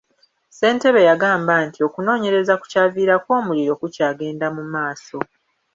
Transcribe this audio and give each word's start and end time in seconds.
Ssentebe 0.49 1.07
yagamba 1.09 1.53
nti 1.65 1.79
okunoonyereza 1.87 2.53
ku 2.59 2.65
kyaviirako 2.71 3.29
omuliro 3.39 3.73
kukyagenda 3.81 4.45
maaso. 4.73 5.17